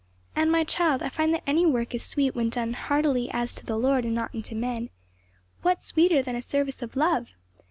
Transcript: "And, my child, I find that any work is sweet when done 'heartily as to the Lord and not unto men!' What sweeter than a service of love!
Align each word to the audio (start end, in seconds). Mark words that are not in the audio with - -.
"And, 0.35 0.51
my 0.51 0.63
child, 0.63 1.03
I 1.03 1.09
find 1.09 1.31
that 1.35 1.43
any 1.45 1.63
work 1.63 1.93
is 1.93 2.01
sweet 2.03 2.33
when 2.35 2.49
done 2.49 2.73
'heartily 2.73 3.29
as 3.31 3.53
to 3.53 3.63
the 3.67 3.77
Lord 3.77 4.03
and 4.03 4.15
not 4.15 4.33
unto 4.33 4.55
men!' 4.55 4.89
What 5.61 5.83
sweeter 5.83 6.23
than 6.23 6.35
a 6.35 6.41
service 6.41 6.81
of 6.81 6.95
love! 6.95 7.33